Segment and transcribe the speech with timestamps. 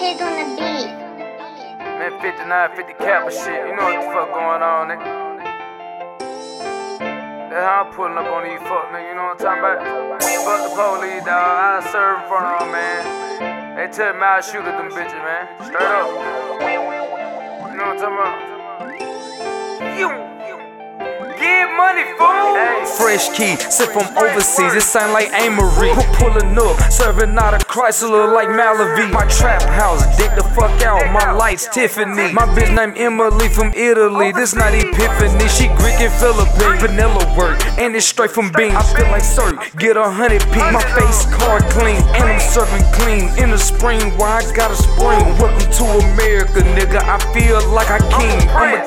[0.00, 0.88] Arcaze on the beat.
[1.76, 3.68] Man, 59, 50 cap and shit.
[3.68, 5.04] You know what the fuck going on, nigga.
[7.50, 10.22] That's how I'm pulling up on these fuck niggas, you know what I'm talking about?
[10.22, 11.36] Fuck the police, dog.
[11.36, 13.76] I serve in front of them, man.
[13.76, 15.44] They tell me I shoot at them bitches, man.
[15.68, 16.08] Straight up.
[17.68, 18.40] You know what I'm talking about?
[20.00, 20.08] You.
[21.36, 22.39] Get money, fool!
[22.96, 25.92] Fresh key, sent from overseas, it sound like Amory.
[26.18, 29.10] Pulling up, serving out a Chrysler like Malavie.
[29.12, 32.32] My trap house, deck the fuck out, my lights Tiffany.
[32.32, 35.48] My bitch named Emily from Italy, this not Epiphany.
[35.48, 38.74] She Greek and Philippine, vanilla work, and it's straight from beans.
[38.74, 40.58] I feel like sir, get a hundred P.
[40.58, 43.30] My face card clean, and I'm serving clean.
[43.38, 45.24] In the spring, why I got a spring.
[45.38, 47.00] Welcome to America, nigga.
[47.00, 47.99] I feel like I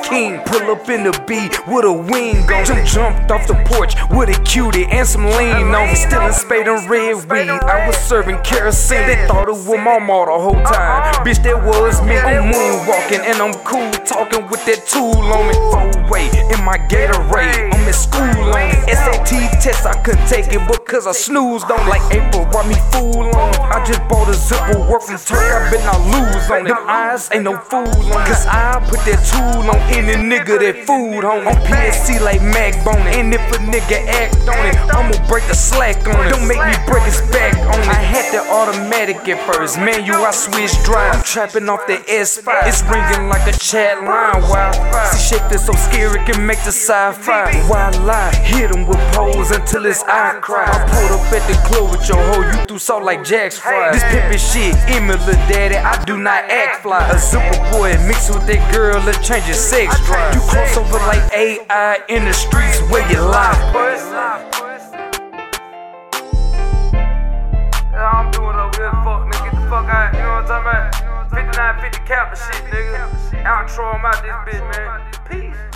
[0.04, 0.36] king.
[0.36, 0.60] I'm a king.
[0.60, 2.66] Pull up in the B with a wing on.
[2.66, 5.96] Jump, jumped off the porch with a cutie and some lean on.
[5.96, 7.50] Still in spade and red weed.
[7.50, 9.08] I was serving kerosene.
[9.08, 10.74] They thought it was my mom the whole uh-huh.
[10.74, 11.26] time.
[11.26, 12.18] Bitch, that was me.
[12.18, 15.56] I'm moonwalking and I'm cool talking with that tool on me.
[15.72, 17.74] Four way in my Gatorade.
[17.74, 18.96] I'm in school on it.
[18.96, 21.84] SAT test, I couldn't take it because I snoozed on.
[21.88, 23.43] Like April, brought me fool on.
[23.86, 25.44] Just bought a zipper work from Turk.
[25.44, 26.72] I bet I lose on it.
[26.72, 28.28] Eyes ain't no fool on it.
[28.28, 32.80] Cause I put that tool on any nigga that food on On PSC like Mac
[32.86, 33.08] Bone.
[33.12, 36.32] And if a nigga act on it, I'ma break the slack on it.
[36.32, 37.88] Don't make me break his back on it.
[37.88, 39.78] I had the automatic at first.
[39.78, 41.16] Man, you I switch drive.
[41.16, 42.68] I'm trapping off the S5.
[42.68, 44.42] It's ringing like a chat line.
[44.48, 44.72] Wow.
[45.12, 47.52] See shit that's so scary can make the sci-fi.
[47.68, 48.33] Why lie?
[48.64, 50.64] Hit him with poles until his eye cry.
[50.64, 52.48] I pulled up at the club with your hoe.
[52.48, 53.96] You threw salt like Jack's fries.
[53.96, 55.76] This pimpin' shit, Emily daddy.
[55.76, 57.06] I do not act fly.
[57.10, 60.34] A super boy mixed with that girl, let change your sex drive.
[60.34, 63.52] You cross over like AI in the streets where you lie.
[68.00, 69.44] I'm doing over here, fuck, nigga.
[69.44, 71.36] Get the fuck out, you know what I'm talking about?
[71.36, 73.12] 59, 50 cap and shit, nigga.
[73.44, 75.52] Outro, out this bitch, man.
[75.52, 75.73] Peace.